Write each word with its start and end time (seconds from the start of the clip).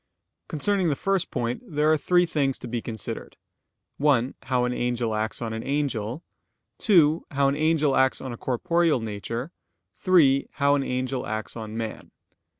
Concerning 0.47 0.89
the 0.89 0.95
first 0.95 1.29
point, 1.29 1.61
there 1.63 1.91
are 1.91 1.95
three 1.95 2.25
things 2.25 2.57
to 2.57 2.67
be 2.67 2.81
considered: 2.81 3.37
(1) 3.97 4.33
How 4.45 4.65
an 4.65 4.73
angel 4.73 5.13
acts 5.13 5.43
on 5.43 5.53
an 5.53 5.61
angel; 5.61 6.23
(2) 6.79 7.27
How 7.29 7.47
an 7.47 7.55
angel 7.55 7.95
acts 7.95 8.19
on 8.19 8.33
a 8.33 8.35
corporeal 8.37 8.99
nature; 8.99 9.51
(3) 9.93 10.47
How 10.53 10.73
an 10.73 10.81
angel 10.81 11.27
acts 11.27 11.55
on 11.55 11.77
man. 11.77 12.09